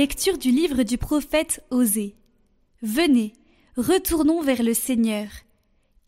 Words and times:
Lecture 0.00 0.38
du 0.38 0.50
livre 0.50 0.82
du 0.82 0.96
prophète 0.96 1.62
Osée. 1.68 2.16
Venez, 2.80 3.34
retournons 3.76 4.40
vers 4.40 4.62
le 4.62 4.72
Seigneur. 4.72 5.28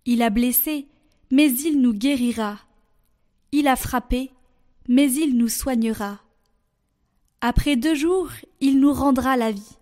Il 0.06 0.22
a 0.22 0.30
blessé, 0.30 0.88
mais 1.30 1.52
il 1.52 1.78
nous 1.78 1.92
guérira. 1.92 2.58
Il 3.52 3.68
a 3.68 3.76
frappé, 3.76 4.30
mais 4.88 5.12
il 5.12 5.36
nous 5.36 5.50
soignera. 5.50 6.22
Après 7.42 7.76
deux 7.76 7.94
jours, 7.94 8.30
il 8.60 8.80
nous 8.80 8.94
rendra 8.94 9.36
la 9.36 9.52
vie. 9.52 9.76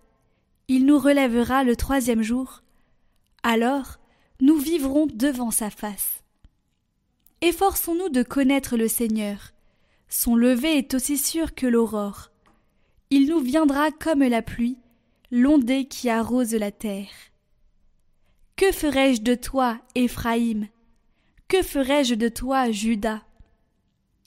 Il 0.67 0.85
nous 0.85 0.99
relèvera 0.99 1.63
le 1.63 1.77
troisième 1.77 2.21
jour. 2.21 2.63
Alors, 3.43 3.97
nous 4.41 4.57
vivrons 4.57 5.07
devant 5.07 5.51
sa 5.51 5.69
face. 5.69 6.21
Efforçons-nous 7.39 8.09
de 8.09 8.23
connaître 8.23 8.75
le 8.75 8.89
Seigneur. 8.89 9.53
Son 10.09 10.35
lever 10.35 10.77
est 10.77 10.95
aussi 10.95 11.17
sûr 11.17 11.55
que 11.55 11.65
l'aurore. 11.65 12.30
Il 13.13 13.27
nous 13.27 13.39
viendra 13.39 13.91
comme 13.91 14.23
la 14.23 14.41
pluie, 14.41 14.77
l'ondée 15.31 15.83
qui 15.83 16.09
arrose 16.09 16.53
la 16.53 16.71
terre. 16.71 17.11
Que 18.55 18.71
ferai-je 18.71 19.21
de 19.21 19.35
toi, 19.35 19.81
Éphraïm? 19.95 20.69
Que 21.49 21.61
ferai-je 21.61 22.15
de 22.15 22.29
toi, 22.29 22.71
Judas 22.71 23.21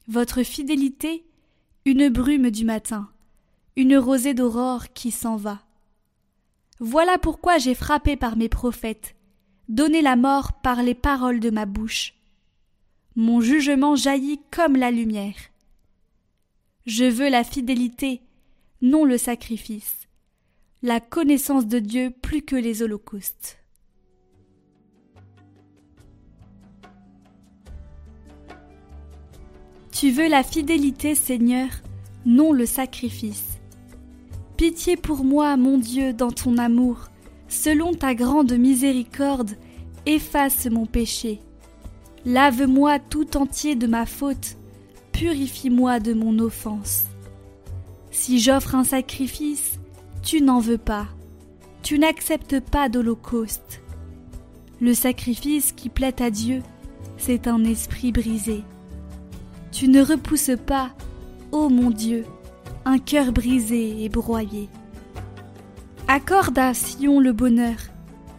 Votre 0.07 0.43
fidélité, 0.43 1.25
une 1.87 2.11
brume 2.11 2.51
du 2.51 2.67
matin, 2.67 3.09
une 3.77 3.97
rosée 3.97 4.35
d'aurore 4.35 4.93
qui 4.93 5.11
s'en 5.11 5.37
va. 5.37 5.63
Voilà 6.79 7.17
pourquoi 7.17 7.57
j'ai 7.57 7.75
frappé 7.75 8.17
par 8.17 8.37
mes 8.37 8.51
prophètes, 8.51 9.17
donné 9.71 10.03
la 10.03 10.17
mort 10.17 10.61
par 10.61 10.83
les 10.83 10.95
paroles 10.95 11.41
de 11.41 11.49
ma 11.49 11.65
bouche. 11.65 12.13
Mon 13.17 13.41
jugement 13.41 13.97
jaillit 13.97 14.43
comme 14.51 14.77
la 14.77 14.91
lumière. 14.91 15.37
Je 16.85 17.05
veux 17.05 17.31
la 17.31 17.45
fidélité, 17.45 18.21
non 18.85 19.07
le 19.07 19.17
sacrifice, 19.17 19.97
la 20.83 21.01
connaissance 21.01 21.67
de 21.67 21.79
Dieu 21.79 22.11
plus 22.11 22.43
que 22.43 22.55
les 22.55 22.83
holocaustes. 22.83 23.57
Tu 29.91 30.11
veux 30.11 30.29
la 30.29 30.43
fidélité, 30.43 31.15
Seigneur, 31.15 31.69
non 32.27 32.53
le 32.53 32.67
sacrifice. 32.67 33.59
Pitié 34.59 34.99
pour 34.99 35.25
moi, 35.25 35.57
mon 35.57 35.79
Dieu, 35.79 36.13
dans 36.13 36.31
ton 36.31 36.59
amour, 36.59 37.09
selon 37.49 37.95
ta 37.95 38.15
grande 38.15 38.53
miséricorde, 38.53 39.53
efface 40.05 40.67
mon 40.67 40.85
péché. 40.85 41.41
Lave-moi 42.27 42.99
tout 42.99 43.39
entier 43.39 43.77
de 43.77 43.87
ma 43.87 44.05
faute, 44.05 44.59
purifie-moi 45.13 46.01
de 46.01 46.13
mon 46.13 46.39
offense. 46.39 47.05
Si 48.15 48.39
j'offre 48.39 48.77
un 48.77 48.85
sacrifice, 48.85 49.81
tu 50.23 50.41
n'en 50.41 50.61
veux 50.61 50.79
pas. 50.79 51.09
Tu 51.83 51.99
n'acceptes 51.99 52.61
pas 52.61 52.89
d'holocauste. 52.89 53.83
Le 54.81 54.95
sacrifice 54.95 55.73
qui 55.73 55.89
plaît 55.89 56.23
à 56.23 56.31
Dieu, 56.31 56.63
c'est 57.17 57.49
un 57.49 57.65
esprit 57.65 58.13
brisé. 58.13 58.63
Tu 59.73 59.89
ne 59.89 60.01
repousses 60.01 60.57
pas, 60.65 60.93
ô 61.51 61.69
mon 61.69 61.91
Dieu, 61.91 62.25
un 62.85 62.99
cœur 62.99 63.33
brisé 63.33 64.05
et 64.05 64.09
broyé. 64.09 64.69
Accorde 66.07 66.59
à 66.59 66.73
Sion 66.73 67.19
le 67.19 67.33
bonheur, 67.33 67.79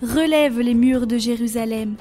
relève 0.02 0.62
les 0.62 0.74
murs 0.74 1.06
de 1.06 1.18
Jérusalem. 1.18 1.98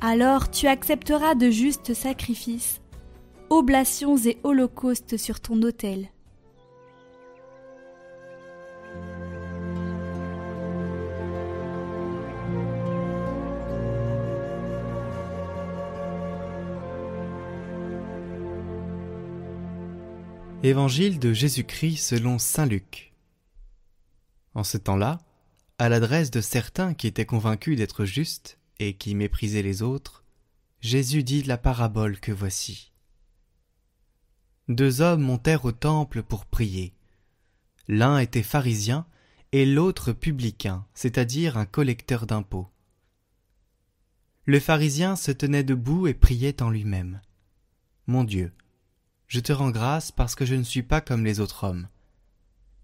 Alors 0.00 0.50
tu 0.50 0.66
accepteras 0.66 1.36
de 1.36 1.50
justes 1.50 1.94
sacrifices, 1.94 2.80
oblations 3.48 4.16
et 4.16 4.38
holocaustes 4.42 5.16
sur 5.16 5.38
ton 5.38 5.62
autel. 5.62 6.08
Évangile 20.64 21.18
de 21.18 21.34
Jésus-Christ 21.34 21.98
selon 21.98 22.38
Saint 22.38 22.64
Luc. 22.64 23.12
En 24.54 24.64
ce 24.64 24.78
temps-là, 24.78 25.20
à 25.76 25.90
l'adresse 25.90 26.30
de 26.30 26.40
certains 26.40 26.94
qui 26.94 27.06
étaient 27.06 27.26
convaincus 27.26 27.76
d'être 27.76 28.06
justes 28.06 28.58
et 28.78 28.94
qui 28.94 29.14
méprisaient 29.14 29.60
les 29.60 29.82
autres, 29.82 30.24
Jésus 30.80 31.22
dit 31.22 31.42
la 31.42 31.58
parabole 31.58 32.18
que 32.18 32.32
voici. 32.32 32.92
Deux 34.68 35.02
hommes 35.02 35.20
montèrent 35.20 35.66
au 35.66 35.72
temple 35.72 36.22
pour 36.22 36.46
prier. 36.46 36.94
L'un 37.86 38.16
était 38.16 38.42
pharisien 38.42 39.04
et 39.52 39.66
l'autre 39.66 40.12
publicain, 40.12 40.86
c'est-à-dire 40.94 41.58
un 41.58 41.66
collecteur 41.66 42.26
d'impôts. 42.26 42.70
Le 44.46 44.60
pharisien 44.60 45.14
se 45.14 45.30
tenait 45.30 45.62
debout 45.62 46.06
et 46.06 46.14
priait 46.14 46.62
en 46.62 46.70
lui-même. 46.70 47.20
Mon 48.06 48.24
Dieu, 48.24 48.50
je 49.28 49.40
te 49.40 49.52
rends 49.52 49.70
grâce 49.70 50.12
parce 50.12 50.34
que 50.34 50.44
je 50.44 50.54
ne 50.54 50.62
suis 50.62 50.82
pas 50.82 51.00
comme 51.00 51.24
les 51.24 51.40
autres 51.40 51.64
hommes. 51.64 51.88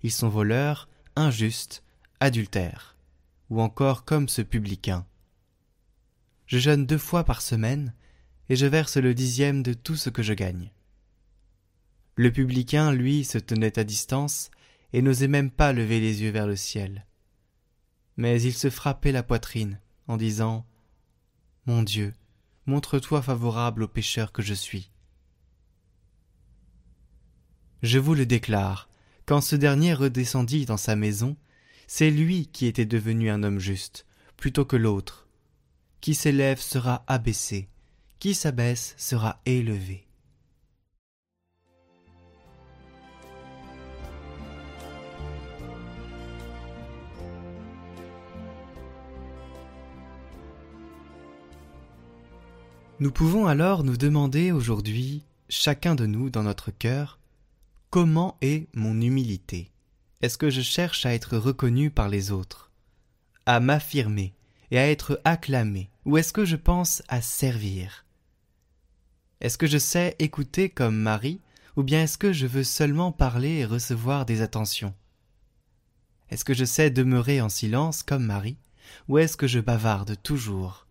Ils 0.02 0.12
sont 0.12 0.28
voleurs, 0.28 0.88
injustes, 1.16 1.82
adultères, 2.20 2.96
ou 3.50 3.60
encore 3.60 4.04
comme 4.04 4.28
ce 4.28 4.42
publicain. 4.42 5.06
Je 6.46 6.58
jeûne 6.58 6.86
deux 6.86 6.98
fois 6.98 7.24
par 7.24 7.42
semaine, 7.42 7.94
et 8.48 8.56
je 8.56 8.66
verse 8.66 8.96
le 8.96 9.14
dixième 9.14 9.62
de 9.62 9.72
tout 9.72 9.96
ce 9.96 10.10
que 10.10 10.22
je 10.22 10.32
gagne. 10.32 10.72
Le 12.16 12.32
publicain, 12.32 12.92
lui, 12.92 13.24
se 13.24 13.38
tenait 13.38 13.78
à 13.78 13.84
distance, 13.84 14.50
et 14.92 15.02
n'osait 15.02 15.28
même 15.28 15.50
pas 15.50 15.72
lever 15.72 16.00
les 16.00 16.22
yeux 16.22 16.30
vers 16.30 16.46
le 16.46 16.56
ciel. 16.56 17.06
Mais 18.16 18.42
il 18.42 18.52
se 18.52 18.70
frappait 18.70 19.12
la 19.12 19.22
poitrine, 19.22 19.78
en 20.08 20.16
disant. 20.16 20.66
Mon 21.66 21.82
Dieu, 21.82 22.14
montre 22.66 22.98
toi 22.98 23.22
favorable 23.22 23.84
au 23.84 23.88
pécheur 23.88 24.32
que 24.32 24.42
je 24.42 24.54
suis. 24.54 24.90
Je 27.82 27.98
vous 27.98 28.14
le 28.14 28.26
déclare, 28.26 28.90
quand 29.24 29.40
ce 29.40 29.56
dernier 29.56 29.94
redescendit 29.94 30.66
dans 30.66 30.76
sa 30.76 30.96
maison, 30.96 31.36
c'est 31.86 32.10
lui 32.10 32.46
qui 32.52 32.66
était 32.66 32.84
devenu 32.84 33.30
un 33.30 33.42
homme 33.42 33.58
juste, 33.58 34.04
plutôt 34.36 34.66
que 34.66 34.76
l'autre. 34.76 35.26
Qui 36.02 36.14
s'élève 36.14 36.60
sera 36.60 37.04
abaissé, 37.06 37.68
qui 38.18 38.34
s'abaisse 38.34 38.94
sera 38.98 39.40
élevé. 39.46 40.06
Nous 52.98 53.10
pouvons 53.10 53.46
alors 53.46 53.84
nous 53.84 53.96
demander 53.96 54.52
aujourd'hui, 54.52 55.22
chacun 55.48 55.94
de 55.94 56.04
nous 56.04 56.28
dans 56.28 56.42
notre 56.42 56.70
cœur, 56.70 57.19
Comment 57.90 58.38
est 58.40 58.68
mon 58.72 59.00
humilité? 59.00 59.72
Est-ce 60.22 60.38
que 60.38 60.48
je 60.48 60.60
cherche 60.60 61.06
à 61.06 61.12
être 61.12 61.36
reconnu 61.36 61.90
par 61.90 62.08
les 62.08 62.30
autres, 62.30 62.70
à 63.46 63.58
m'affirmer 63.58 64.32
et 64.70 64.78
à 64.78 64.88
être 64.88 65.20
acclamé, 65.24 65.90
ou 66.04 66.16
est-ce 66.16 66.32
que 66.32 66.44
je 66.44 66.54
pense 66.54 67.02
à 67.08 67.20
servir? 67.20 68.06
Est-ce 69.40 69.58
que 69.58 69.66
je 69.66 69.78
sais 69.78 70.14
écouter 70.20 70.70
comme 70.70 70.94
Marie, 70.94 71.40
ou 71.74 71.82
bien 71.82 72.04
est-ce 72.04 72.16
que 72.16 72.32
je 72.32 72.46
veux 72.46 72.62
seulement 72.62 73.10
parler 73.10 73.56
et 73.56 73.64
recevoir 73.64 74.24
des 74.24 74.40
attentions? 74.40 74.94
Est-ce 76.28 76.44
que 76.44 76.54
je 76.54 76.64
sais 76.64 76.90
demeurer 76.90 77.40
en 77.40 77.48
silence 77.48 78.04
comme 78.04 78.24
Marie, 78.24 78.58
ou 79.08 79.18
est-ce 79.18 79.36
que 79.36 79.48
je 79.48 79.58
bavarde 79.58 80.16
toujours? 80.22 80.86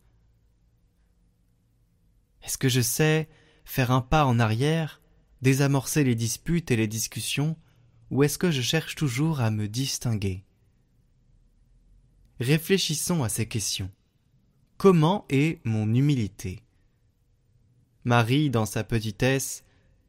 Est-ce 2.44 2.58
que 2.58 2.68
je 2.68 2.82
sais 2.82 3.30
faire 3.64 3.92
un 3.92 4.02
pas 4.02 4.26
en 4.26 4.38
arrière? 4.38 4.99
Désamorcer 5.42 6.04
les 6.04 6.16
disputes 6.16 6.72
et 6.72 6.76
les 6.76 6.88
discussions, 6.88 7.56
ou 8.12 8.24
est-ce 8.24 8.38
que 8.38 8.52
je 8.52 8.62
cherche 8.62 8.96
toujours 8.96 9.40
à 9.40 9.52
me 9.52 9.68
distinguer? 9.68 10.44
Réfléchissons 12.40 13.24
à 13.24 13.30
ces 13.30 13.48
questions. 13.48 13.92
Comment 14.78 15.26
est 15.30 15.60
mon 15.66 15.94
humilité? 15.94 16.64
Marie, 18.06 18.50
dans 18.50 18.66
sa 18.66 18.84
petitesse, 18.84 19.64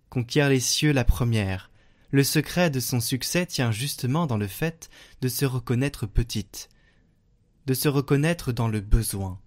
conquiert 0.09 0.49
les 0.49 0.61
cieux 0.61 0.93
la 0.93 1.05
première. 1.05 1.71
Le 2.13 2.25
secret 2.25 2.71
de 2.71 2.81
son 2.81 3.01
succès 3.01 3.47
tient 3.47 3.73
justement 3.73 4.27
dans 4.27 4.37
le 4.37 4.47
fait 4.47 4.91
de 5.21 5.29
se 5.29 5.45
reconnaître 5.45 6.07
petite, 6.07 6.69
de 7.67 7.75
se 7.75 7.89
reconnaître 7.89 8.53
dans 8.53 8.69
le 8.69 8.81
besoin. 8.81 9.41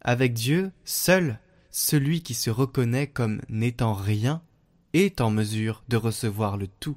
Avec 0.00 0.32
Dieu, 0.32 0.72
seul 0.84 1.40
celui 1.70 2.22
qui 2.22 2.34
se 2.34 2.50
reconnaît 2.50 3.06
comme 3.06 3.40
n'étant 3.48 3.94
rien 3.94 4.42
est 4.92 5.20
en 5.20 5.30
mesure 5.30 5.82
de 5.88 5.96
recevoir 5.96 6.56
le 6.56 6.68
tout. 6.68 6.96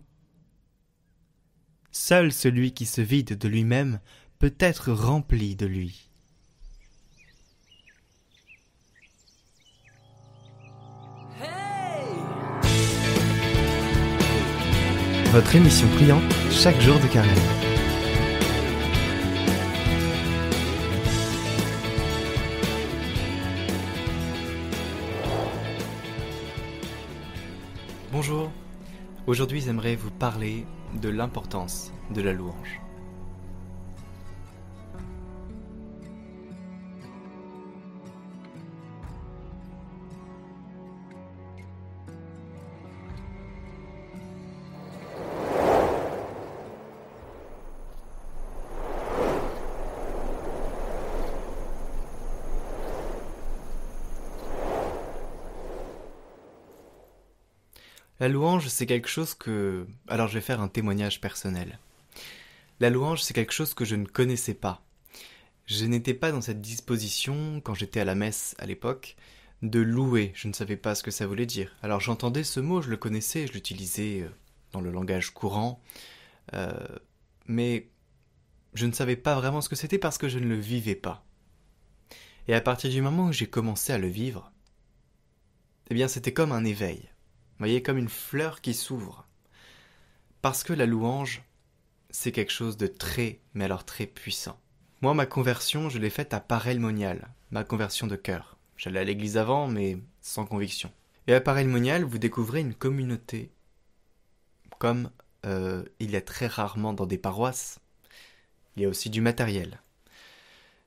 Seul 1.91 2.31
celui 2.31 2.73
qui 2.73 2.85
se 2.85 3.01
vide 3.01 3.37
de 3.37 3.47
lui-même 3.47 3.99
peut 4.39 4.55
être 4.59 4.91
rempli 4.91 5.55
de 5.55 5.65
lui. 5.65 6.11
votre 15.31 15.55
émission 15.55 15.87
priante 15.95 16.23
chaque 16.51 16.79
jour 16.81 16.99
de 16.99 17.07
carême. 17.07 17.70
Aujourd'hui 29.31 29.61
j'aimerais 29.61 29.95
vous 29.95 30.11
parler 30.11 30.65
de 31.01 31.07
l'importance 31.07 31.93
de 32.13 32.21
la 32.21 32.33
louange. 32.33 32.81
La 58.21 58.29
louange, 58.29 58.67
c'est 58.67 58.85
quelque 58.85 59.09
chose 59.09 59.33
que... 59.33 59.87
Alors 60.07 60.27
je 60.27 60.35
vais 60.35 60.41
faire 60.41 60.61
un 60.61 60.67
témoignage 60.67 61.21
personnel. 61.21 61.79
La 62.79 62.91
louange, 62.91 63.23
c'est 63.23 63.33
quelque 63.33 63.51
chose 63.51 63.73
que 63.73 63.83
je 63.83 63.95
ne 63.95 64.05
connaissais 64.05 64.53
pas. 64.53 64.83
Je 65.65 65.85
n'étais 65.85 66.13
pas 66.13 66.31
dans 66.31 66.39
cette 66.39 66.61
disposition, 66.61 67.61
quand 67.61 67.73
j'étais 67.73 67.99
à 67.99 68.05
la 68.05 68.13
messe 68.13 68.53
à 68.59 68.67
l'époque, 68.67 69.15
de 69.63 69.79
louer. 69.79 70.33
Je 70.35 70.47
ne 70.47 70.53
savais 70.53 70.77
pas 70.77 70.93
ce 70.93 71.01
que 71.01 71.09
ça 71.09 71.25
voulait 71.25 71.47
dire. 71.47 71.75
Alors 71.81 71.99
j'entendais 71.99 72.43
ce 72.43 72.59
mot, 72.59 72.79
je 72.79 72.91
le 72.91 72.97
connaissais, 72.97 73.47
je 73.47 73.53
l'utilisais 73.53 74.21
euh, 74.21 74.29
dans 74.71 74.81
le 74.81 74.91
langage 74.91 75.31
courant, 75.31 75.81
euh, 76.53 76.71
mais 77.47 77.89
je 78.75 78.85
ne 78.85 78.91
savais 78.91 79.15
pas 79.15 79.33
vraiment 79.33 79.61
ce 79.61 79.69
que 79.69 79.75
c'était 79.75 79.97
parce 79.97 80.19
que 80.19 80.29
je 80.29 80.37
ne 80.37 80.45
le 80.45 80.59
vivais 80.59 80.93
pas. 80.93 81.25
Et 82.47 82.53
à 82.53 82.61
partir 82.61 82.91
du 82.91 83.01
moment 83.01 83.29
où 83.29 83.33
j'ai 83.33 83.47
commencé 83.47 83.91
à 83.91 83.97
le 83.97 84.09
vivre, 84.09 84.51
eh 85.89 85.95
bien 85.95 86.07
c'était 86.07 86.33
comme 86.33 86.51
un 86.51 86.65
éveil 86.65 87.10
voyez, 87.61 87.83
comme 87.83 87.97
une 87.97 88.09
fleur 88.09 88.61
qui 88.61 88.73
s'ouvre. 88.73 89.27
Parce 90.41 90.63
que 90.63 90.73
la 90.73 90.85
louange, 90.85 91.43
c'est 92.09 92.31
quelque 92.31 92.51
chose 92.51 92.77
de 92.77 92.87
très, 92.87 93.39
mais 93.53 93.65
alors 93.65 93.85
très 93.85 94.07
puissant. 94.07 94.59
Moi, 95.01 95.13
ma 95.13 95.25
conversion, 95.25 95.89
je 95.89 95.99
l'ai 95.99 96.09
faite 96.09 96.33
à 96.33 96.39
Parelmonial, 96.39 97.29
ma 97.51 97.63
conversion 97.63 98.07
de 98.07 98.15
cœur. 98.15 98.57
J'allais 98.77 98.99
à 98.99 99.03
l'église 99.03 99.37
avant, 99.37 99.67
mais 99.67 99.97
sans 100.21 100.45
conviction. 100.45 100.91
Et 101.27 101.33
à 101.33 101.41
Parelmonial, 101.41 102.03
vous 102.03 102.17
découvrez 102.17 102.61
une 102.61 102.73
communauté, 102.73 103.51
comme 104.79 105.11
euh, 105.45 105.83
il 105.99 106.11
y 106.11 106.15
a 106.15 106.21
très 106.21 106.47
rarement 106.47 106.93
dans 106.93 107.05
des 107.05 107.17
paroisses. 107.17 107.79
Il 108.75 108.81
y 108.81 108.85
a 108.85 108.89
aussi 108.89 109.09
du 109.09 109.21
matériel. 109.21 109.81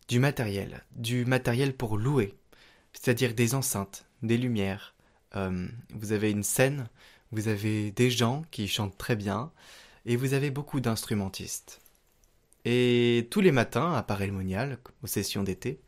Du 0.09 0.19
matériel. 0.19 0.85
Du 0.97 1.25
matériel 1.25 1.75
pour 1.77 1.97
louer. 1.97 2.35
C'est-à-dire 2.93 3.35
des 3.35 3.55
enceintes, 3.55 4.07
des 4.23 4.39
lumières, 4.39 4.95
euh, 5.37 5.67
vous 5.91 6.13
avez 6.13 6.31
une 6.31 6.43
scène, 6.43 6.89
vous 7.33 7.49
avez 7.49 7.91
des 7.91 8.11
gens 8.11 8.45
qui 8.51 8.69
chantent 8.69 8.99
très 8.99 9.17
bien, 9.17 9.53
et 10.07 10.17
vous 10.17 10.35
avez 10.35 10.51
beaucoup 10.51 10.81
d'instrumentistes. 10.81 11.81
Et 12.65 13.29
tous 13.31 13.41
les 13.41 13.53
matins, 13.53 13.93
à 13.93 14.03
paray 14.03 14.31
Monial, 14.31 14.79
aux 15.03 15.07
sessions 15.07 15.43
d'été, 15.43 15.81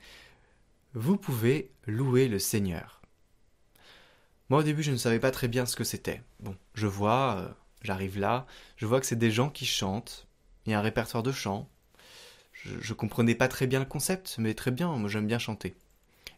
vous 0.95 1.17
pouvez 1.17 1.71
louer 1.87 2.29
le 2.29 2.39
Seigneur. 2.39 3.03
Moi 4.49 4.61
au 4.61 4.63
début 4.63 4.83
je 4.83 4.93
ne 4.93 4.97
savais 4.97 5.19
pas 5.19 5.31
très 5.31 5.49
bien 5.49 5.67
ce 5.67 5.77
que 5.77 5.85
c'était. 5.85 6.23
Bon, 6.41 6.57
je 6.75 6.87
vois, 6.87 7.37
euh, 7.39 7.49
j'arrive 7.83 8.19
là, 8.19 8.47
je 8.77 8.87
vois 8.87 9.01
que 9.01 9.07
c'est 9.07 9.17
des 9.17 9.31
gens 9.31 9.51
qui 9.51 9.67
chantent, 9.67 10.27
il 10.67 10.73
y 10.73 10.75
a 10.75 10.79
un 10.79 10.83
répertoire 10.83 11.23
de 11.23 11.33
chants. 11.33 11.69
Je, 12.53 12.71
je 12.81 12.95
comprenais 12.95 13.35
pas 13.35 13.49
très 13.49 13.67
bien 13.67 13.81
le 13.81 13.87
concept, 13.87 14.37
mais 14.39 14.55
très 14.55 14.71
bien, 14.71 14.89
moi 14.97 15.09
j'aime 15.09 15.27
bien 15.27 15.39
chanter 15.39 15.75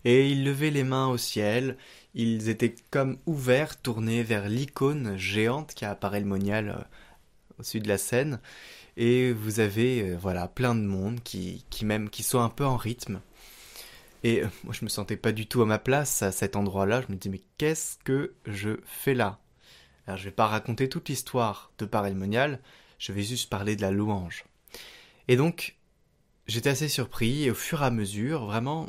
et 0.09 0.31
ils 0.31 0.43
levaient 0.43 0.71
les 0.71 0.85
mains 0.85 1.09
au 1.09 1.19
ciel, 1.19 1.77
ils 2.15 2.49
étaient 2.49 2.75
comme 2.91 3.19
ouverts, 3.27 3.79
tournés 3.79 4.23
vers 4.23 4.49
l'icône 4.49 5.19
géante 5.19 5.75
qui 5.75 5.85
apparaît 5.85 6.21
le 6.21 6.27
monial 6.27 6.71
euh, 6.71 6.83
au 7.59 7.63
sud 7.63 7.83
de 7.83 7.89
la 7.89 7.99
scène, 7.99 8.41
et 8.97 9.33
vous 9.33 9.61
avez 9.61 10.01
euh, 10.01 10.17
voilà 10.17 10.49
plein 10.49 10.75
de 10.75 10.81
monde 10.81 11.21
qui, 11.23 11.67
qui 11.69 11.85
qui 12.11 12.23
sont 12.23 12.41
un 12.41 12.49
peu 12.49 12.65
en 12.65 12.79
rythme. 12.79 13.21
Et 14.25 14.43
euh, 14.43 14.49
moi 14.65 14.73
je 14.73 14.83
me 14.83 14.89
sentais 14.89 15.19
pas 15.19 15.33
du 15.33 15.47
tout 15.47 15.61
à 15.61 15.67
ma 15.67 15.79
place 15.79 16.23
à 16.23 16.33
cet 16.33 16.57
endroit-là, 16.57 17.03
je 17.03 17.13
me 17.13 17.19
disais 17.19 17.31
mais 17.31 17.43
qu'est-ce 17.59 17.99
que 18.03 18.33
je 18.47 18.81
fais 18.87 19.15
là? 19.15 19.39
Alors 20.07 20.17
je 20.17 20.25
vais 20.25 20.31
pas 20.31 20.47
raconter 20.47 20.89
toute 20.89 21.11
l'histoire 21.11 21.71
de 21.77 22.15
Monial, 22.15 22.61
je 22.99 23.13
vais 23.13 23.25
juste 23.25 23.51
parler 23.51 23.77
de 23.77 23.83
la 23.83 23.91
louange. 23.91 24.47
Et 25.29 25.37
donc 25.37 25.77
j'étais 26.47 26.71
assez 26.71 26.89
surpris 26.89 27.45
et 27.45 27.51
au 27.51 27.55
fur 27.55 27.83
et 27.83 27.85
à 27.85 27.91
mesure, 27.91 28.47
vraiment, 28.47 28.89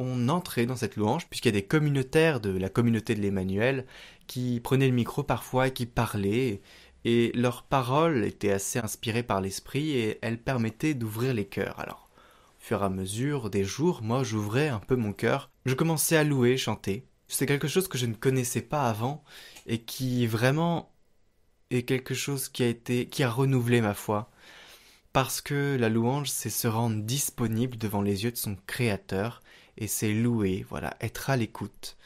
on 0.00 0.28
entrait 0.28 0.66
dans 0.66 0.76
cette 0.76 0.96
louange, 0.96 1.28
puisqu'il 1.28 1.48
y 1.48 1.56
a 1.56 1.60
des 1.60 1.66
communautaires 1.66 2.40
de 2.40 2.50
la 2.50 2.68
communauté 2.68 3.14
de 3.14 3.20
l'Emmanuel 3.20 3.86
qui 4.26 4.60
prenaient 4.60 4.88
le 4.88 4.94
micro 4.94 5.22
parfois 5.22 5.68
et 5.68 5.72
qui 5.72 5.86
parlaient, 5.86 6.60
et 7.04 7.32
leurs 7.34 7.64
paroles 7.64 8.24
étaient 8.24 8.52
assez 8.52 8.78
inspirées 8.78 9.22
par 9.22 9.40
l'esprit 9.40 9.90
et 9.90 10.18
elles 10.22 10.42
permettaient 10.42 10.94
d'ouvrir 10.94 11.34
les 11.34 11.46
cœurs. 11.46 11.78
Alors, 11.80 12.08
au 12.58 12.64
fur 12.64 12.82
et 12.82 12.86
à 12.86 12.88
mesure 12.88 13.50
des 13.50 13.64
jours, 13.64 14.02
moi 14.02 14.22
j'ouvrais 14.22 14.68
un 14.68 14.80
peu 14.80 14.96
mon 14.96 15.12
cœur, 15.12 15.50
je 15.64 15.74
commençais 15.74 16.16
à 16.16 16.24
louer, 16.24 16.56
chanter. 16.56 17.04
C'est 17.28 17.46
quelque 17.46 17.68
chose 17.68 17.88
que 17.88 17.98
je 17.98 18.06
ne 18.06 18.14
connaissais 18.14 18.62
pas 18.62 18.88
avant 18.88 19.22
et 19.66 19.82
qui 19.82 20.26
vraiment 20.26 20.92
est 21.70 21.82
quelque 21.82 22.14
chose 22.14 22.48
qui 22.48 22.62
a 22.62 22.68
été, 22.68 23.06
qui 23.06 23.22
a 23.22 23.30
renouvelé 23.30 23.80
ma 23.80 23.94
foi. 23.94 24.30
Parce 25.12 25.40
que 25.40 25.76
la 25.78 25.88
louange, 25.88 26.30
c'est 26.30 26.50
se 26.50 26.68
rendre 26.68 27.02
disponible 27.02 27.76
devant 27.76 28.02
les 28.02 28.24
yeux 28.24 28.30
de 28.30 28.36
son 28.36 28.56
créateur 28.66 29.42
et 29.78 29.86
c'est 29.86 30.12
louer, 30.12 30.66
voilà, 30.68 30.96
être 31.00 31.30
à 31.30 31.36
l'écoute, 31.36 31.96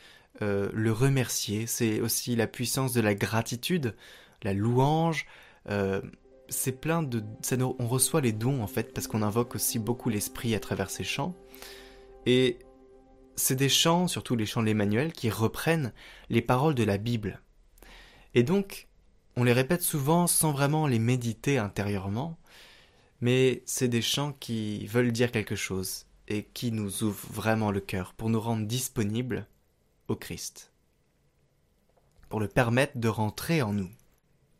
euh, 0.42 0.70
le 0.74 0.92
remercier, 0.92 1.66
c'est 1.66 2.00
aussi 2.00 2.36
la 2.36 2.46
puissance 2.46 2.92
de 2.92 3.00
la 3.00 3.14
gratitude, 3.14 3.96
la 4.42 4.52
louange, 4.52 5.26
euh, 5.70 6.02
c'est 6.48 6.80
plein 6.80 7.02
de... 7.02 7.24
on 7.78 7.88
reçoit 7.88 8.20
les 8.20 8.32
dons 8.32 8.62
en 8.62 8.66
fait 8.66 8.92
parce 8.92 9.06
qu'on 9.06 9.22
invoque 9.22 9.54
aussi 9.54 9.78
beaucoup 9.78 10.10
l'esprit 10.10 10.54
à 10.54 10.60
travers 10.60 10.90
ces 10.90 11.02
chants, 11.02 11.34
et 12.26 12.58
c'est 13.36 13.56
des 13.56 13.70
chants, 13.70 14.06
surtout 14.06 14.36
les 14.36 14.44
chants 14.44 14.60
de 14.60 14.66
l'Emmanuel, 14.66 15.12
qui 15.12 15.30
reprennent 15.30 15.92
les 16.28 16.42
paroles 16.42 16.74
de 16.74 16.84
la 16.84 16.98
Bible. 16.98 17.40
Et 18.34 18.42
donc, 18.42 18.88
on 19.36 19.44
les 19.44 19.54
répète 19.54 19.82
souvent 19.82 20.26
sans 20.26 20.52
vraiment 20.52 20.86
les 20.86 20.98
méditer 20.98 21.56
intérieurement, 21.56 22.38
mais 23.22 23.62
c'est 23.64 23.88
des 23.88 24.02
chants 24.02 24.34
qui 24.38 24.86
veulent 24.86 25.12
dire 25.12 25.32
quelque 25.32 25.56
chose 25.56 26.04
et 26.32 26.44
qui 26.54 26.72
nous 26.72 27.02
ouvre 27.02 27.26
vraiment 27.30 27.70
le 27.70 27.80
cœur 27.80 28.14
pour 28.14 28.30
nous 28.30 28.40
rendre 28.40 28.66
disponibles 28.66 29.46
au 30.08 30.16
Christ, 30.16 30.72
pour 32.28 32.40
le 32.40 32.48
permettre 32.48 32.98
de 32.98 33.08
rentrer 33.08 33.62
en 33.62 33.72
nous. 33.72 33.90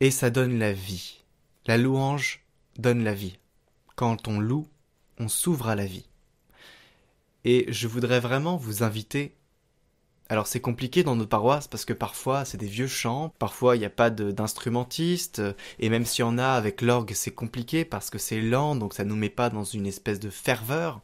Et 0.01 0.11
ça 0.11 0.31
donne 0.31 0.59
la 0.59 0.73
vie. 0.73 1.25
La 1.67 1.79
louange 1.79 2.45
donne 2.79 3.05
la 3.05 3.15
vie. 3.15 3.39
Quand 3.95 4.29
on 4.29 4.41
loue, 4.41 4.67
on 5.19 5.29
s'ouvre 5.29 5.69
à 5.69 5.77
la 5.77 5.87
vie. 5.87 6.09
Et 7.45 7.67
je 7.73 7.87
voudrais 7.87 8.21
vraiment 8.21 8.57
vous 8.57 8.83
inviter 8.83 9.35
alors 10.33 10.47
c'est 10.47 10.61
compliqué 10.61 11.03
dans 11.03 11.15
nos 11.15 11.27
paroisses 11.27 11.69
parce 11.69 11.85
que 11.85 11.93
parfois 11.93 12.47
c'est 12.47 12.57
des 12.57 12.67
vieux 12.67 12.87
chants, 12.87 13.35
parfois 13.39 13.77
il 13.77 13.81
n'y 13.81 13.85
a 13.85 13.91
pas 13.91 14.09
d'instrumentiste, 14.09 15.43
et 15.79 15.91
même 15.91 16.07
s'il 16.07 16.21
y 16.21 16.27
en 16.27 16.39
a 16.39 16.53
avec 16.53 16.81
l'orgue 16.81 17.13
c'est 17.13 17.35
compliqué 17.35 17.85
parce 17.85 18.09
que 18.09 18.17
c'est 18.17 18.41
lent, 18.41 18.75
donc 18.75 18.95
ça 18.95 19.05
nous 19.05 19.15
met 19.15 19.29
pas 19.29 19.51
dans 19.51 19.65
une 19.65 19.87
espèce 19.87 20.21
de 20.21 20.31
ferveur. 20.31 21.03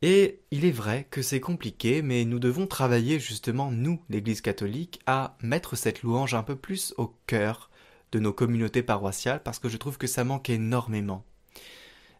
Et 0.00 0.40
il 0.52 0.64
est 0.64 0.70
vrai 0.70 1.08
que 1.10 1.22
c'est 1.22 1.40
compliqué, 1.40 2.02
mais 2.02 2.24
nous 2.24 2.38
devons 2.38 2.66
travailler 2.68 3.18
justement, 3.18 3.72
nous, 3.72 4.00
l'Église 4.08 4.40
catholique, 4.40 5.00
à 5.06 5.36
mettre 5.42 5.76
cette 5.76 6.02
louange 6.02 6.34
un 6.34 6.44
peu 6.44 6.54
plus 6.54 6.94
au 6.98 7.14
cœur 7.26 7.70
de 8.12 8.20
nos 8.20 8.32
communautés 8.32 8.82
paroissiales, 8.82 9.42
parce 9.42 9.58
que 9.58 9.68
je 9.68 9.76
trouve 9.76 9.98
que 9.98 10.06
ça 10.06 10.22
manque 10.22 10.50
énormément. 10.50 11.24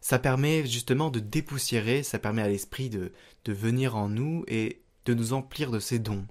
Ça 0.01 0.19
permet 0.19 0.65
justement 0.65 1.09
de 1.09 1.19
dépoussiérer, 1.19 2.03
ça 2.03 2.19
permet 2.19 2.41
à 2.41 2.49
l'esprit 2.49 2.89
de, 2.89 3.13
de 3.45 3.53
venir 3.53 3.95
en 3.95 4.09
nous 4.09 4.43
et 4.47 4.81
de 5.05 5.13
nous 5.13 5.33
emplir 5.33 5.71
de 5.71 5.79
ses 5.79 5.99
dons. 5.99 6.25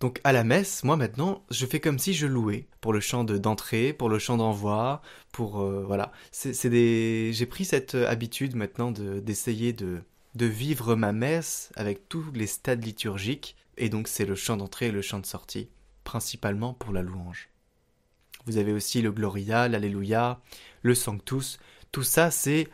Donc 0.00 0.20
à 0.24 0.32
la 0.32 0.44
messe, 0.44 0.84
moi 0.84 0.96
maintenant, 0.96 1.44
je 1.50 1.64
fais 1.66 1.80
comme 1.80 1.98
si 1.98 2.12
je 2.12 2.26
louais 2.26 2.66
pour 2.80 2.92
le 2.92 3.00
chant 3.00 3.24
d'entrée, 3.24 3.92
pour 3.92 4.08
le 4.08 4.18
chant 4.18 4.36
d'envoi, 4.36 5.00
pour 5.32 5.60
euh, 5.60 5.84
voilà. 5.86 6.12
C'est 6.32 6.68
des, 6.68 7.30
j'ai 7.32 7.46
pris 7.46 7.64
cette 7.64 7.94
habitude 7.94 8.56
maintenant 8.56 8.90
d'essayer 8.90 9.72
de 9.72 10.02
de 10.34 10.46
vivre 10.46 10.94
ma 10.94 11.12
messe 11.12 11.70
avec 11.76 12.08
tous 12.08 12.30
les 12.32 12.46
stades 12.46 12.84
liturgiques, 12.84 13.56
et 13.76 13.88
donc 13.88 14.08
c'est 14.08 14.26
le 14.26 14.34
chant 14.34 14.56
d'entrée 14.56 14.86
et 14.86 14.92
le 14.92 15.02
chant 15.02 15.18
de 15.18 15.26
sortie, 15.26 15.68
principalement 16.04 16.74
pour 16.74 16.92
la 16.92 17.02
louange. 17.02 17.48
Vous 18.46 18.56
avez 18.58 18.72
aussi 18.72 19.00
le 19.00 19.12
Gloria, 19.12 19.68
l'Alléluia, 19.68 20.40
le 20.82 20.94
Sanctus, 20.94 21.58
tout 21.92 22.02
ça 22.02 22.30
c'est 22.30 22.68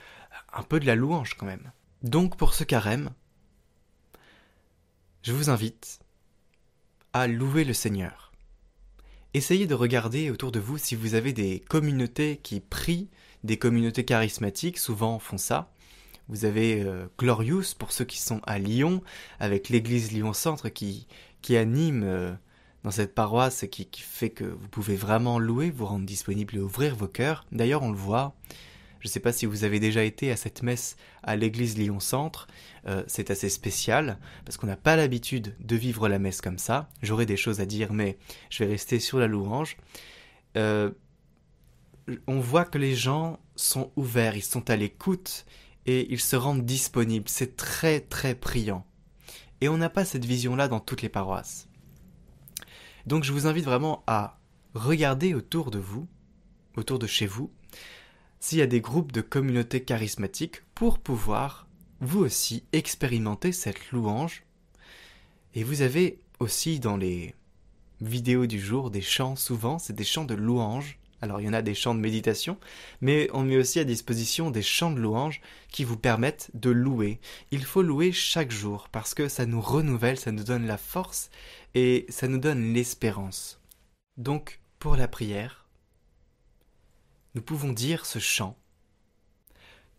un 0.52 0.62
peu 0.62 0.80
de 0.80 0.86
la 0.86 0.94
louange 0.94 1.34
quand 1.34 1.46
même. 1.46 1.72
Donc 2.02 2.36
pour 2.36 2.54
ce 2.54 2.64
carême, 2.64 3.10
je 5.22 5.32
vous 5.32 5.50
invite 5.50 6.00
à 7.12 7.26
louer 7.26 7.64
le 7.64 7.74
Seigneur 7.74 8.30
essayez 9.34 9.66
de 9.66 9.74
regarder 9.74 10.30
autour 10.30 10.52
de 10.52 10.60
vous 10.60 10.78
si 10.78 10.94
vous 10.94 11.14
avez 11.14 11.32
des 11.32 11.60
communautés 11.68 12.38
qui 12.42 12.60
prient, 12.60 13.08
des 13.44 13.58
communautés 13.58 14.04
charismatiques, 14.04 14.78
souvent 14.78 15.18
font 15.18 15.38
ça. 15.38 15.70
Vous 16.30 16.44
avez 16.44 16.82
euh, 16.82 17.06
Glorious 17.18 17.74
pour 17.78 17.92
ceux 17.92 18.04
qui 18.04 18.18
sont 18.18 18.40
à 18.46 18.58
Lyon, 18.58 19.02
avec 19.40 19.68
l'église 19.68 20.12
Lyon-Centre 20.12 20.68
qui, 20.68 21.06
qui 21.42 21.56
anime 21.56 22.02
euh, 22.04 22.32
dans 22.84 22.90
cette 22.90 23.14
paroisse 23.14 23.62
et 23.64 23.68
qui, 23.68 23.86
qui, 23.86 24.02
fait 24.02 24.30
que 24.30 24.44
vous 24.44 24.68
pouvez 24.68 24.96
vraiment 24.96 25.38
louer, 25.38 25.70
vous 25.70 25.86
rendre 25.86 26.06
disponible 26.06 26.56
et 26.56 26.60
ouvrir 26.60 26.94
vos 26.94 27.08
cœurs. 27.08 27.44
D'ailleurs, 27.52 27.82
on 27.82 27.90
le 27.90 27.96
voit. 27.96 28.34
Je 29.00 29.08
ne 29.08 29.10
sais 29.10 29.20
pas 29.20 29.32
si 29.32 29.46
vous 29.46 29.64
avez 29.64 29.80
déjà 29.80 30.04
été 30.04 30.30
à 30.30 30.36
cette 30.36 30.62
messe 30.62 30.96
à 31.22 31.34
l'église 31.34 31.76
Lyon-Centre. 31.76 32.46
Euh, 32.86 33.02
c'est 33.06 33.30
assez 33.30 33.48
spécial 33.48 34.18
parce 34.44 34.56
qu'on 34.56 34.66
n'a 34.66 34.76
pas 34.76 34.94
l'habitude 34.94 35.56
de 35.58 35.76
vivre 35.76 36.08
la 36.08 36.18
messe 36.18 36.40
comme 36.40 36.58
ça. 36.58 36.88
J'aurais 37.02 37.26
des 37.26 37.38
choses 37.38 37.60
à 37.60 37.66
dire, 37.66 37.92
mais 37.92 38.18
je 38.50 38.62
vais 38.62 38.70
rester 38.70 39.00
sur 39.00 39.18
la 39.18 39.26
louange. 39.26 39.78
Euh, 40.56 40.90
on 42.26 42.40
voit 42.40 42.64
que 42.64 42.78
les 42.78 42.94
gens 42.94 43.40
sont 43.56 43.90
ouverts, 43.96 44.36
ils 44.36 44.42
sont 44.42 44.68
à 44.70 44.76
l'écoute 44.76 45.46
et 45.86 46.12
ils 46.12 46.20
se 46.20 46.36
rendent 46.36 46.64
disponibles. 46.64 47.28
C'est 47.28 47.56
très 47.56 48.00
très 48.00 48.34
priant. 48.34 48.86
Et 49.60 49.68
on 49.68 49.76
n'a 49.76 49.90
pas 49.90 50.04
cette 50.04 50.24
vision-là 50.24 50.68
dans 50.68 50.80
toutes 50.80 51.02
les 51.02 51.08
paroisses. 51.08 51.68
Donc 53.06 53.24
je 53.24 53.32
vous 53.32 53.46
invite 53.46 53.64
vraiment 53.64 54.02
à 54.06 54.38
regarder 54.74 55.34
autour 55.34 55.70
de 55.70 55.78
vous, 55.78 56.06
autour 56.76 56.98
de 56.98 57.06
chez 57.06 57.26
vous, 57.26 57.50
s'il 58.38 58.58
y 58.58 58.62
a 58.62 58.66
des 58.66 58.80
groupes 58.80 59.12
de 59.12 59.20
communautés 59.20 59.82
charismatiques 59.82 60.62
pour 60.74 60.98
pouvoir 60.98 61.66
vous 62.00 62.20
aussi 62.20 62.64
expérimenter 62.72 63.52
cette 63.52 63.90
louange. 63.90 64.44
Et 65.54 65.64
vous 65.64 65.82
avez 65.82 66.20
aussi 66.38 66.80
dans 66.80 66.96
les 66.96 67.34
vidéos 68.00 68.46
du 68.46 68.58
jour 68.58 68.90
des 68.90 69.02
chants, 69.02 69.36
souvent 69.36 69.78
c'est 69.78 69.92
des 69.92 70.04
chants 70.04 70.24
de 70.24 70.34
louange. 70.34 70.99
Alors 71.22 71.40
il 71.40 71.46
y 71.46 71.48
en 71.48 71.54
a 71.54 71.62
des 71.62 71.74
chants 71.74 71.94
de 71.94 72.00
méditation, 72.00 72.58
mais 73.00 73.28
on 73.32 73.42
met 73.42 73.56
aussi 73.56 73.78
à 73.78 73.84
disposition 73.84 74.50
des 74.50 74.62
chants 74.62 74.90
de 74.90 75.00
louange 75.00 75.40
qui 75.70 75.84
vous 75.84 75.98
permettent 75.98 76.50
de 76.54 76.70
louer. 76.70 77.20
Il 77.50 77.64
faut 77.64 77.82
louer 77.82 78.12
chaque 78.12 78.50
jour 78.50 78.88
parce 78.90 79.14
que 79.14 79.28
ça 79.28 79.46
nous 79.46 79.60
renouvelle, 79.60 80.18
ça 80.18 80.32
nous 80.32 80.44
donne 80.44 80.66
la 80.66 80.78
force 80.78 81.30
et 81.74 82.06
ça 82.08 82.28
nous 82.28 82.38
donne 82.38 82.72
l'espérance. 82.72 83.60
Donc 84.16 84.60
pour 84.78 84.96
la 84.96 85.08
prière, 85.08 85.66
nous 87.34 87.42
pouvons 87.42 87.72
dire 87.72 88.06
ce 88.06 88.18
chant. 88.18 88.56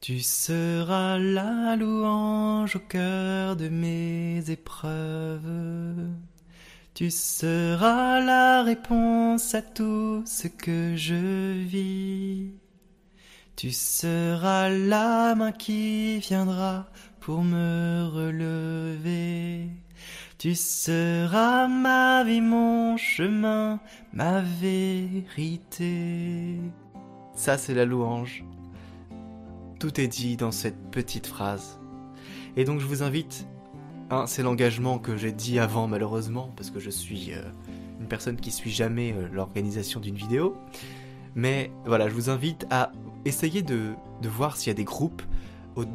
Tu 0.01 0.21
seras 0.21 1.19
la 1.19 1.75
louange 1.75 2.75
au 2.75 2.79
cœur 2.79 3.55
de 3.55 3.69
mes 3.69 4.49
épreuves. 4.49 6.09
Tu 7.01 7.09
seras 7.09 8.19
la 8.19 8.61
réponse 8.61 9.55
à 9.55 9.63
tout 9.63 10.21
ce 10.27 10.47
que 10.47 10.95
je 10.95 11.53
vis. 11.63 12.51
Tu 13.55 13.71
seras 13.71 14.69
la 14.69 15.33
main 15.33 15.51
qui 15.51 16.19
viendra 16.19 16.91
pour 17.19 17.43
me 17.43 18.07
relever. 18.07 19.69
Tu 20.37 20.53
seras 20.53 21.67
ma 21.67 22.23
vie, 22.23 22.39
mon 22.39 22.97
chemin, 22.97 23.79
ma 24.13 24.41
vérité. 24.41 25.79
Ça, 27.33 27.57
c'est 27.57 27.73
la 27.73 27.85
louange. 27.85 28.45
Tout 29.79 29.99
est 29.99 30.07
dit 30.07 30.37
dans 30.37 30.51
cette 30.51 30.91
petite 30.91 31.25
phrase. 31.25 31.79
Et 32.57 32.63
donc 32.63 32.79
je 32.79 32.85
vous 32.85 33.01
invite, 33.01 33.47
hein, 34.11 34.25
c'est 34.27 34.43
l'engagement 34.43 34.99
que 34.99 35.17
j'ai 35.17 35.31
dit 35.31 35.59
avant 35.59 35.87
malheureusement, 35.87 36.51
parce 36.55 36.69
que 36.69 36.79
je 36.79 36.89
suis 36.89 37.33
euh, 37.33 37.41
une 37.99 38.07
personne 38.07 38.37
qui 38.37 38.51
suit 38.51 38.71
jamais 38.71 39.13
euh, 39.13 39.27
l'organisation 39.31 39.99
d'une 39.99 40.15
vidéo. 40.15 40.55
Mais 41.35 41.71
voilà, 41.85 42.09
je 42.09 42.13
vous 42.13 42.29
invite 42.29 42.65
à 42.69 42.91
essayer 43.25 43.61
de, 43.61 43.93
voir 44.23 44.57
s'il 44.57 44.67
y 44.67 44.71
a 44.71 44.75
des 44.75 44.83
groupes 44.83 45.21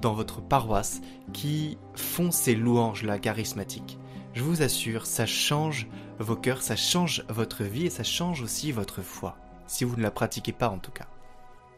dans 0.00 0.14
votre 0.14 0.40
paroisse 0.40 1.02
qui 1.34 1.76
font 1.94 2.30
ces 2.30 2.54
louanges-là 2.54 3.18
charismatiques. 3.18 3.98
Je 4.32 4.42
vous 4.42 4.62
assure, 4.62 5.06
ça 5.06 5.26
change 5.26 5.86
vos 6.18 6.36
cœurs, 6.36 6.62
ça 6.62 6.76
change 6.76 7.24
votre 7.28 7.64
vie 7.64 7.86
et 7.86 7.90
ça 7.90 8.02
change 8.02 8.40
aussi 8.42 8.72
votre 8.72 9.02
foi, 9.02 9.36
si 9.66 9.84
vous 9.84 9.96
ne 9.96 10.02
la 10.02 10.10
pratiquez 10.10 10.52
pas 10.52 10.70
en 10.70 10.78
tout 10.78 10.90
cas. 10.90 11.06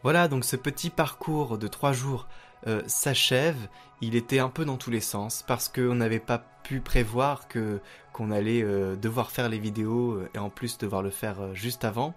Voilà, 0.04 0.28
donc 0.28 0.45
ce 0.45 0.54
petit 0.54 0.90
parcours 0.90 1.59
de 1.59 1.66
trois 1.66 1.92
jours 1.92 2.28
euh, 2.67 2.83
s'achève. 2.87 3.69
Il 4.00 4.15
était 4.15 4.38
un 4.38 4.49
peu 4.49 4.65
dans 4.65 4.77
tous 4.77 4.91
les 4.91 5.00
sens 5.00 5.45
parce 5.47 5.69
qu'on 5.69 5.95
n'avait 5.95 6.21
pas 6.21 6.45
pu 6.62 6.81
prévoir 6.81 7.49
que 7.49 7.81
qu'on 8.12 8.31
allait 8.31 8.62
euh, 8.62 8.97
devoir 8.97 9.31
faire 9.31 9.49
les 9.49 9.59
vidéos 9.59 10.12
euh, 10.12 10.31
et 10.35 10.38
en 10.38 10.50
plus 10.50 10.79
devoir 10.79 11.03
le 11.03 11.11
faire 11.11 11.55
juste 11.55 11.85
avant 11.85 12.15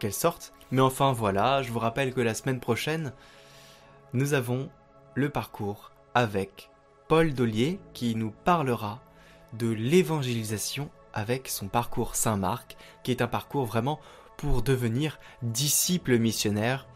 qu'elles 0.00 0.14
sortent. 0.14 0.54
Mais 0.70 0.80
enfin 0.80 1.12
voilà, 1.12 1.62
je 1.62 1.70
vous 1.70 1.80
rappelle 1.80 2.14
que 2.14 2.22
la 2.22 2.32
semaine 2.32 2.60
prochaine, 2.60 3.12
nous 4.14 4.32
avons 4.32 4.70
le 5.14 5.28
parcours 5.28 5.90
avec 6.14 6.70
Paul 7.08 7.34
Dollier 7.34 7.78
qui 7.92 8.14
nous 8.14 8.30
parlera 8.30 9.00
de 9.52 9.68
l'évangélisation 9.68 10.88
avec 11.12 11.48
son 11.48 11.68
parcours 11.68 12.14
Saint-Marc, 12.14 12.78
qui 13.02 13.10
est 13.10 13.20
un 13.20 13.26
parcours 13.26 13.66
vraiment 13.66 14.00
pour 14.38 14.62
devenir 14.62 15.18
disciple 15.42 16.16
missionnaire. 16.18 16.86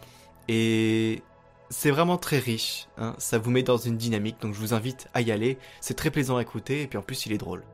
Et 0.49 1.23
c'est 1.71 1.91
vraiment 1.91 2.19
très 2.19 2.39
riche, 2.39 2.89
hein. 2.99 3.15
ça 3.19 3.39
vous 3.39 3.51
met 3.51 3.63
dans 3.63 3.77
une 3.77 3.97
dynamique, 3.97 4.37
donc 4.41 4.55
je 4.55 4.61
vous 4.61 4.75
invite 4.75 5.09
à 5.15 5.23
y 5.23 5.33
aller, 5.33 5.59
c'est 5.81 5.95
très 5.95 6.11
plaisant 6.11 6.37
à 6.37 6.43
écouter, 6.43 6.83
et 6.83 6.87
puis 6.87 6.99
en 6.99 7.03
plus 7.03 7.27
il 7.27 7.33
est 7.33 7.39
drôle. 7.39 7.65